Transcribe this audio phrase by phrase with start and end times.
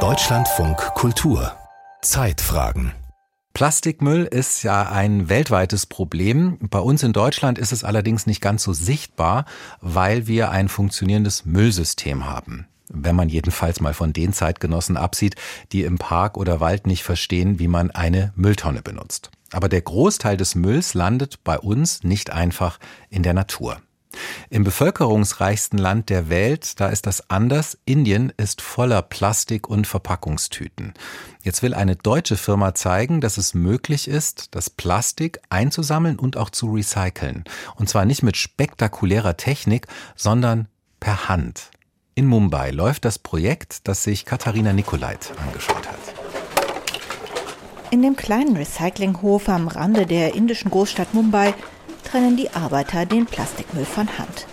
[0.00, 1.56] Deutschlandfunk Kultur
[2.02, 2.92] Zeitfragen
[3.54, 6.58] Plastikmüll ist ja ein weltweites Problem.
[6.60, 9.46] Bei uns in Deutschland ist es allerdings nicht ganz so sichtbar,
[9.80, 12.66] weil wir ein funktionierendes Müllsystem haben.
[12.90, 15.36] Wenn man jedenfalls mal von den Zeitgenossen absieht,
[15.72, 19.30] die im Park oder Wald nicht verstehen, wie man eine Mülltonne benutzt.
[19.52, 22.78] Aber der Großteil des Mülls landet bei uns nicht einfach
[23.08, 23.78] in der Natur.
[24.50, 27.78] Im bevölkerungsreichsten Land der Welt, da ist das anders.
[27.84, 30.94] Indien ist voller Plastik- und Verpackungstüten.
[31.42, 36.50] Jetzt will eine deutsche Firma zeigen, dass es möglich ist, das Plastik einzusammeln und auch
[36.50, 37.44] zu recyceln.
[37.76, 40.68] Und zwar nicht mit spektakulärer Technik, sondern
[41.00, 41.70] per Hand.
[42.14, 45.98] In Mumbai läuft das Projekt, das sich Katharina Nikolait angeschaut hat.
[47.90, 51.54] In dem kleinen Recyclinghof am Rande der indischen Großstadt Mumbai
[52.06, 54.46] trennen die Arbeiter den Plastikmüll von Hand.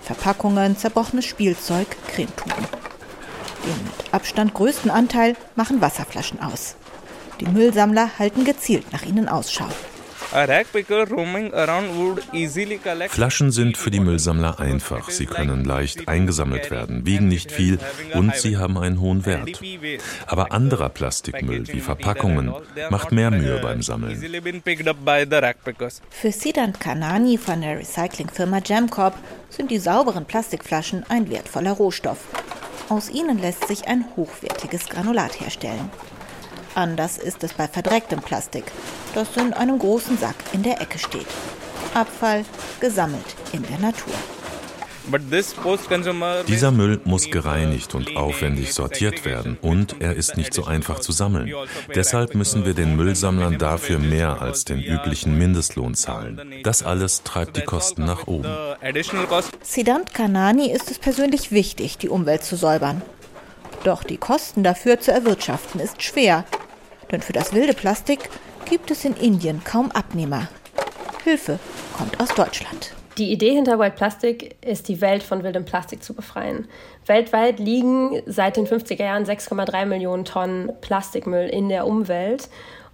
[0.00, 2.64] Verpackungen, zerbrochenes Spielzeug, Cremetuben.
[3.64, 6.76] Den mit Abstand größten Anteil machen Wasserflaschen aus.
[7.40, 9.68] Die Müllsammler halten gezielt nach ihnen Ausschau.
[13.08, 15.10] Flaschen sind für die Müllsammler einfach.
[15.10, 17.78] Sie können leicht eingesammelt werden, wiegen nicht viel
[18.14, 19.60] und sie haben einen hohen Wert.
[20.26, 22.54] Aber anderer Plastikmüll wie Verpackungen
[22.90, 24.20] macht mehr Mühe beim Sammeln.
[26.10, 29.14] Für Siddhant Kanani von der Recyclingfirma Jamcorp
[29.48, 32.18] sind die sauberen Plastikflaschen ein wertvoller Rohstoff.
[32.88, 35.90] Aus ihnen lässt sich ein hochwertiges Granulat herstellen.
[36.76, 38.64] Anders ist es bei verdrecktem Plastik,
[39.14, 41.26] das in einem großen Sack in der Ecke steht.
[41.94, 42.44] Abfall
[42.80, 44.12] gesammelt in der Natur.
[46.46, 51.12] Dieser Müll muss gereinigt und aufwendig sortiert werden und er ist nicht so einfach zu
[51.12, 51.50] sammeln.
[51.94, 56.60] Deshalb müssen wir den Müllsammlern dafür mehr als den üblichen Mindestlohn zahlen.
[56.62, 58.54] Das alles treibt die Kosten nach oben.
[59.62, 63.00] Siddhant Kanani ist es persönlich wichtig, die Umwelt zu säubern.
[63.84, 66.44] Doch die Kosten dafür zu erwirtschaften ist schwer.
[67.10, 68.28] Denn für das wilde Plastik
[68.68, 70.48] gibt es in Indien kaum Abnehmer.
[71.24, 71.58] Hilfe
[71.96, 72.92] kommt aus Deutschland.
[73.18, 76.68] Die Idee hinter Wild Plastic ist, die Welt von wildem Plastik zu befreien.
[77.06, 82.50] Weltweit liegen seit den 50er Jahren 6,3 Millionen Tonnen Plastikmüll in der Umwelt.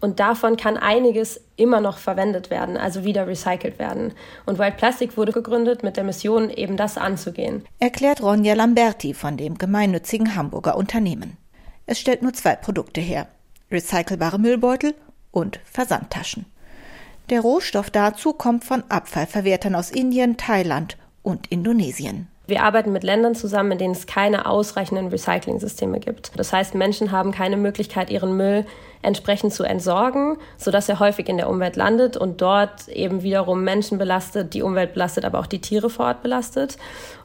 [0.00, 4.12] Und davon kann einiges immer noch verwendet werden, also wieder recycelt werden.
[4.46, 7.66] Und Wild Plastic wurde gegründet mit der Mission, eben das anzugehen.
[7.78, 11.36] Erklärt Ronja Lamberti von dem gemeinnützigen Hamburger Unternehmen.
[11.84, 13.28] Es stellt nur zwei Produkte her
[13.70, 14.94] recycelbare Müllbeutel
[15.30, 16.46] und Versandtaschen.
[17.30, 22.28] Der Rohstoff dazu kommt von Abfallverwertern aus Indien, Thailand und Indonesien.
[22.48, 26.30] Wir arbeiten mit Ländern zusammen, in denen es keine ausreichenden Recycling-Systeme gibt.
[26.36, 28.64] Das heißt, Menschen haben keine Möglichkeit, ihren Müll
[29.02, 33.98] entsprechend zu entsorgen, sodass er häufig in der Umwelt landet und dort eben wiederum Menschen
[33.98, 36.78] belastet, die Umwelt belastet, aber auch die Tiere vor Ort belastet.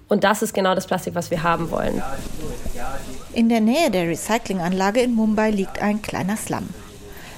[0.07, 2.01] Und das ist genau das Plastik, was wir haben wollen.
[3.33, 6.67] In der Nähe der Recyclinganlage in Mumbai liegt ein kleiner Slum.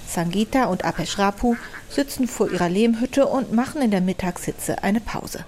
[0.07, 1.55] Sangita und Apesh Rapu
[1.87, 5.45] sitzen vor ihrer Lehmhütte und machen in der Mittagshitze eine Pause.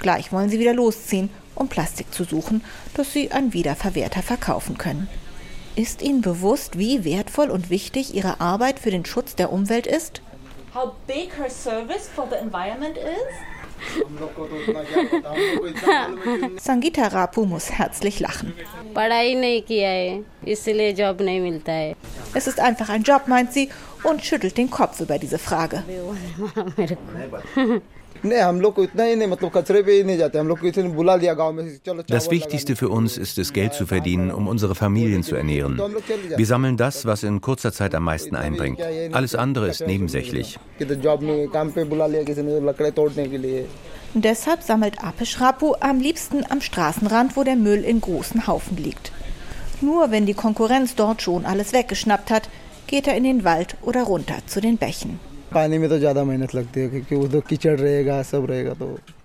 [0.00, 5.08] Gleich wollen sie wieder losziehen, um Plastik zu suchen, das sie an Wiederverwerter verkaufen können.
[5.76, 10.22] Ist Ihnen bewusst, wie wertvoll und wichtig Ihre Arbeit für den Schutz der Umwelt ist?
[10.74, 13.57] How big her service for the environment is?
[16.60, 18.52] Sangita Rapu muss herzlich lachen.
[22.34, 23.70] Es ist einfach ein Job, meint sie,
[24.02, 25.82] und schüttelt den Kopf über diese Frage.
[32.06, 35.80] Das Wichtigste für uns ist es, Geld zu verdienen, um unsere Familien zu ernähren.
[36.36, 38.80] Wir sammeln das, was in kurzer Zeit am meisten einbringt.
[39.12, 40.58] Alles andere ist nebensächlich.
[44.14, 49.12] Deshalb sammelt Apesh Rapu am liebsten am Straßenrand, wo der Müll in großen Haufen liegt.
[49.80, 52.48] Nur wenn die Konkurrenz dort schon alles weggeschnappt hat,
[52.86, 55.20] geht er in den Wald oder runter zu den Bächen.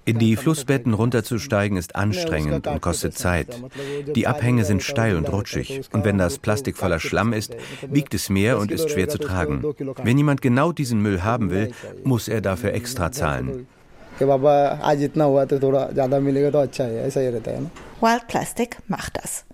[0.06, 3.48] In die Flussbetten runterzusteigen ist anstrengend und kostet Zeit.
[4.16, 5.82] Die Abhänge sind steil und rutschig.
[5.92, 7.56] Und wenn das Plastik voller Schlamm ist,
[7.90, 9.64] wiegt es mehr und ist schwer zu tragen.
[10.04, 11.72] Wenn jemand genau diesen Müll haben will,
[12.04, 13.68] muss er dafür extra zahlen.
[18.02, 19.46] Wild Plastic macht das.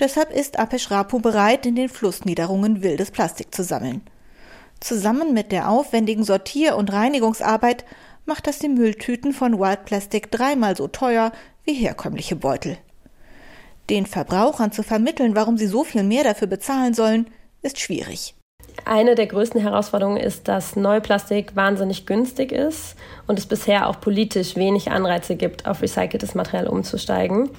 [0.00, 4.00] Deshalb ist Apesh Rapu bereit, in den Flussniederungen wildes Plastik zu sammeln.
[4.80, 7.84] Zusammen mit der aufwendigen Sortier- und Reinigungsarbeit
[8.24, 11.32] macht das die Mülltüten von Wild Plastic dreimal so teuer
[11.64, 12.78] wie herkömmliche Beutel.
[13.90, 17.26] Den Verbrauchern zu vermitteln, warum sie so viel mehr dafür bezahlen sollen,
[17.60, 18.34] ist schwierig.
[18.84, 22.96] Eine der größten Herausforderungen ist, dass Neuplastik wahnsinnig günstig ist
[23.26, 27.50] und es bisher auch politisch wenig Anreize gibt, auf recyceltes Material umzusteigen.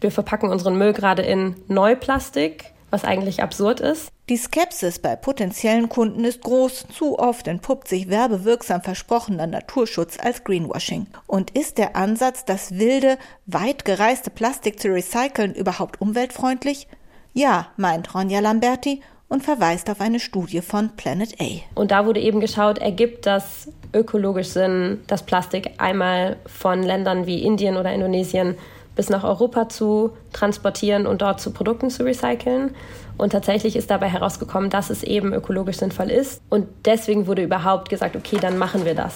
[0.00, 4.12] wir verpacken unseren Müll gerade in Neuplastik, was eigentlich absurd ist.
[4.28, 6.86] Die Skepsis bei potenziellen Kunden ist groß.
[6.96, 11.08] Zu oft entpuppt sich werbewirksam versprochener Naturschutz als Greenwashing.
[11.26, 16.86] Und ist der Ansatz, das wilde, weit gereiste Plastik zu recyceln, überhaupt umweltfreundlich?
[17.32, 21.46] Ja, meint Ronja Lamberti und verweist auf eine Studie von Planet A.
[21.74, 27.42] Und da wurde eben geschaut, ergibt das ökologisch Sinn, das Plastik einmal von Ländern wie
[27.42, 28.56] Indien oder Indonesien
[28.96, 32.74] bis nach Europa zu transportieren und dort zu Produkten zu recyceln.
[33.16, 36.40] Und tatsächlich ist dabei herausgekommen, dass es eben ökologisch sinnvoll ist.
[36.50, 39.14] Und deswegen wurde überhaupt gesagt, okay, dann machen wir das.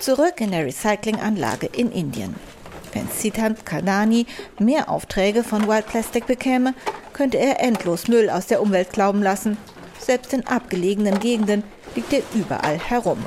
[0.00, 2.34] Zurück in der Recyclinganlage in Indien.
[2.92, 4.26] Wenn Siddhant Kadani
[4.58, 6.74] mehr Aufträge von Wild Plastic bekäme,
[7.12, 9.56] könnte er endlos Müll aus der Umwelt glauben lassen.
[9.98, 11.62] Selbst in abgelegenen Gegenden
[11.94, 13.18] liegt er überall herum.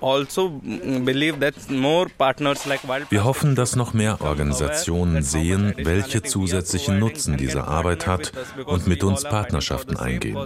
[0.00, 0.60] Also
[3.10, 8.32] Wir hoffen, dass noch mehr Organisationen sehen, welche zusätzlichen Nutzen diese Arbeit hat
[8.64, 10.38] und mit uns Partnerschaften eingehen.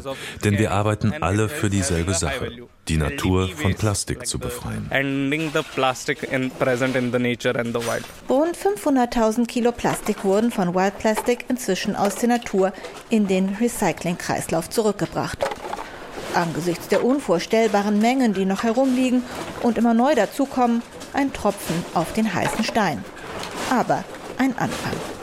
[0.45, 2.51] Denn wir arbeiten alle für dieselbe Sache,
[2.89, 4.91] die Natur von Plastik zu befreien.
[8.29, 12.73] Rund 500.000 Kilo Plastik wurden von Wild Plastic inzwischen aus der Natur
[13.09, 15.60] in den Recyclingkreislauf zurückgebracht.
[16.35, 19.23] Angesichts der unvorstellbaren Mengen, die noch herumliegen
[19.63, 20.83] und immer neu dazukommen,
[21.13, 23.05] ein Tropfen auf den heißen Stein.
[23.71, 24.05] Aber
[24.39, 25.20] ein Anfang.